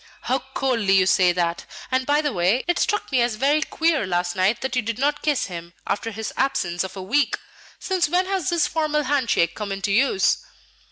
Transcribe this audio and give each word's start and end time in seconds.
"How 0.21 0.39
coldly 0.55 0.93
you 0.95 1.05
say 1.05 1.31
that! 1.31 1.67
And, 1.91 2.07
by 2.07 2.21
the 2.21 2.33
way, 2.33 2.63
it 2.67 2.79
struck 2.79 3.11
me 3.11 3.21
as 3.21 3.35
very 3.35 3.61
queer 3.61 4.07
last 4.07 4.35
night 4.35 4.61
that 4.61 4.75
you 4.75 4.81
did 4.81 4.97
not 4.97 5.21
kiss 5.21 5.45
him 5.45 5.73
after 5.85 6.09
his 6.09 6.33
absence 6.35 6.83
of 6.83 6.97
a 6.97 7.03
week. 7.03 7.37
Since 7.77 8.09
when 8.09 8.25
has 8.25 8.49
this 8.49 8.65
formal 8.65 9.03
hand 9.03 9.29
shake 9.29 9.53
come 9.53 9.71
into 9.71 9.91
use?" 9.91 10.39